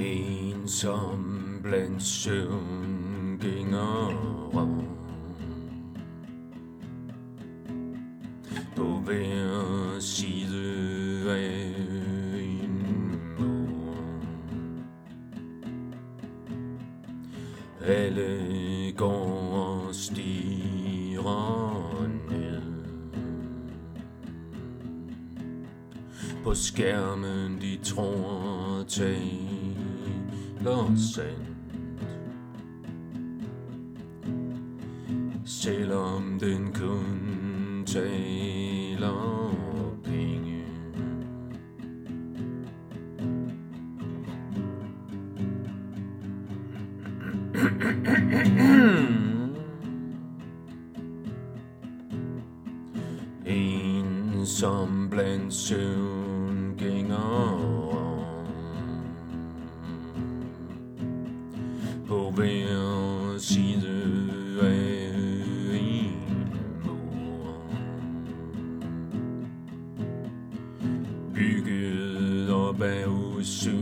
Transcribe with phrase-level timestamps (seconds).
[0.00, 4.50] Ensom blandt søvngængere
[8.76, 11.74] På hver side af
[12.38, 12.84] en
[13.38, 13.94] mur.
[17.86, 22.62] Alle går og stiger ned.
[26.44, 28.84] På skærmen de tror
[30.64, 31.50] taler sandt
[35.44, 39.50] Selvom den kun taler
[40.04, 40.64] penge.
[53.46, 57.69] En som blandt søvngængere
[73.42, 73.79] soon.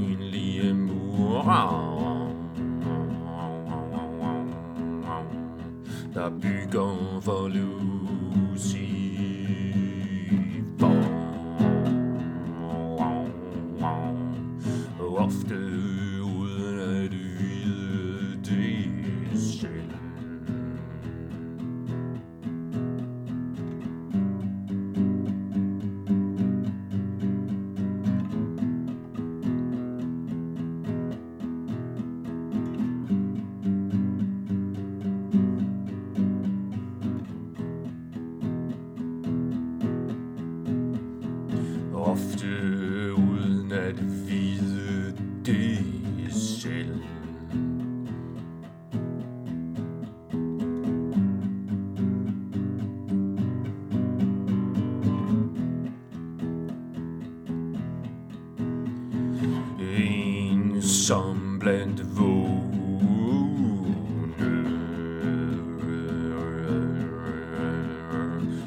[61.09, 62.75] Som blandt vågne.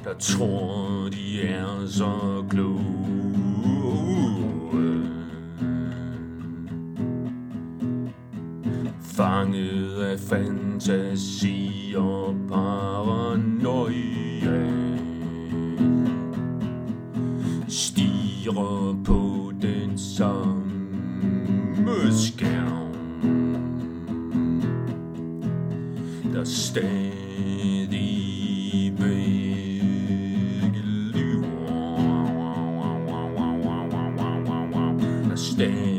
[0.04, 2.82] Der tror de er så kloge.
[9.02, 13.21] Fanget af fantasi og paranoia.
[26.32, 27.92] the steady
[28.92, 29.82] briggly,
[35.28, 35.91] the steady.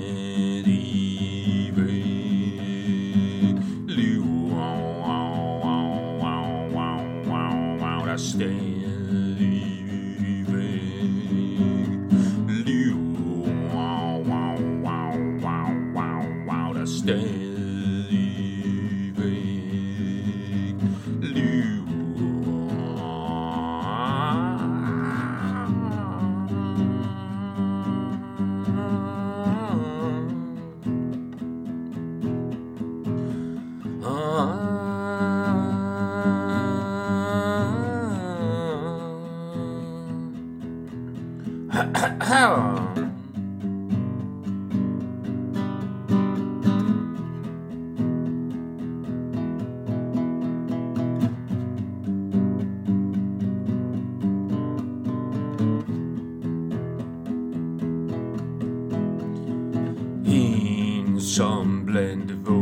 [61.32, 62.61] some blend of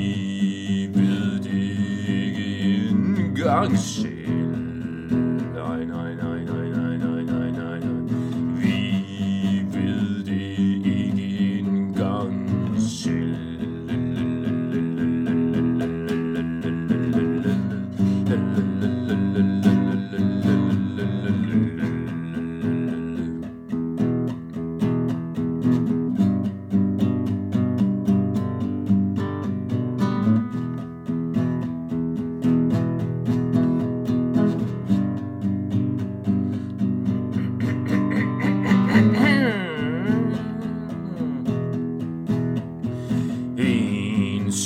[0.00, 3.78] wie will die in Gang?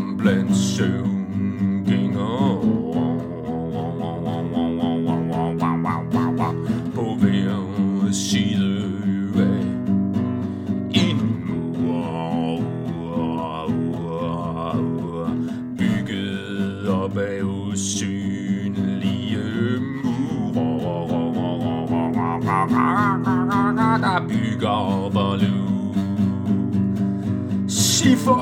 [28.23, 28.37] for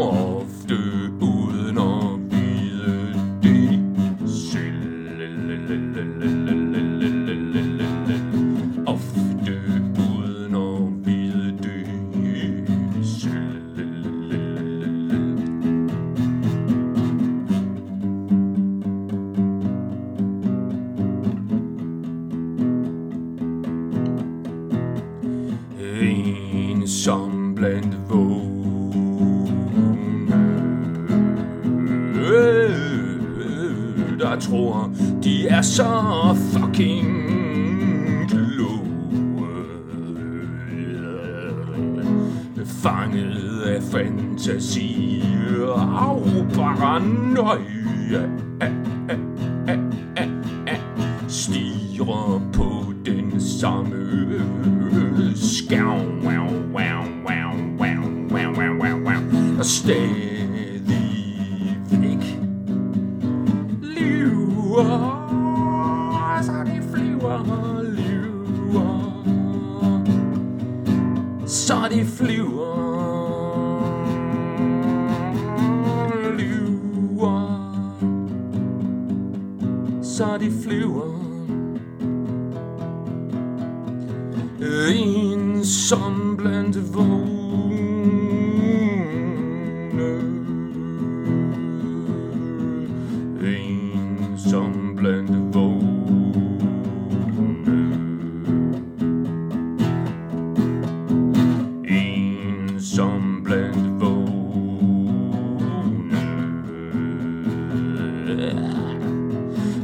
[0.00, 0.78] Ofte
[1.20, 3.80] uden at vide det.
[4.30, 4.96] Selv
[26.86, 28.56] som blandt vågne
[34.18, 34.90] Der tror
[35.24, 35.84] de er så
[36.52, 37.06] fucking
[38.28, 38.80] kloge
[42.66, 45.22] Fanget af fantasi
[45.68, 48.28] og paranoia.
[51.28, 52.75] Stiger på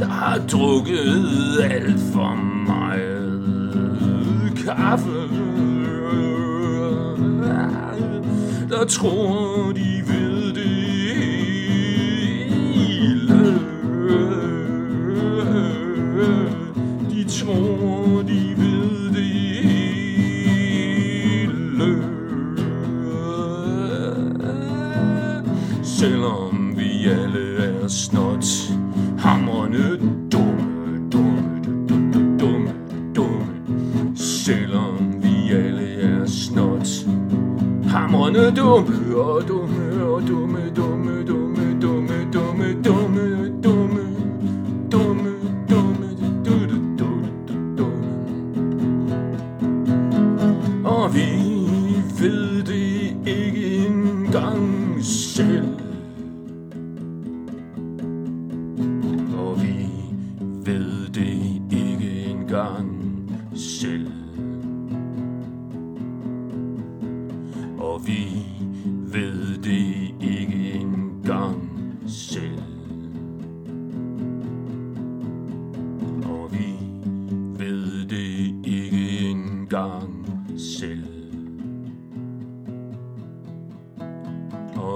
[0.03, 2.35] Der har drukket alt for
[2.67, 3.43] meget
[4.67, 5.29] kaffe.
[8.69, 10.65] Der tror de ved det
[12.75, 13.61] hele
[17.11, 19.25] De tror de ved det
[19.63, 20.73] hele
[25.83, 28.22] Selvom vi alle er snot
[38.63, 44.13] dumme og dumme og dumme, dumme, dumme, dumme, dumme, dumme, dumme
[44.93, 45.31] Dumme,
[45.71, 46.09] dumme,
[46.45, 47.29] dumme, dumme,
[47.79, 48.05] dumme.
[50.85, 51.29] Og vi
[52.21, 55.69] ved det ikke engang selv.
[59.39, 59.89] Og vi
[60.65, 62.89] ved det ikke engang
[63.55, 64.22] selv.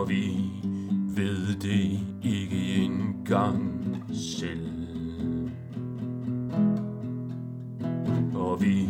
[0.06, 0.52] Og vi
[1.16, 3.82] ved det ikke engang
[4.12, 4.68] selv.
[8.34, 8.88] Og vi